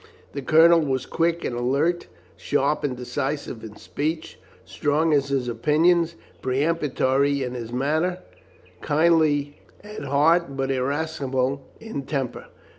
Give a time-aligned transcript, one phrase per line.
[0.33, 6.15] The Colonel was quick and alert, sharp and decisive in speech, strong in his opinions,
[6.41, 8.17] peremptory in his manner,
[8.81, 12.47] kindly at heart, but irascible in temper.